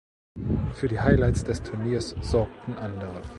Für 0.73 0.87
die 0.87 0.99
Highlights 0.99 1.43
des 1.43 1.61
Turniers 1.61 2.15
sorgten 2.21 2.73
andere. 2.73 3.21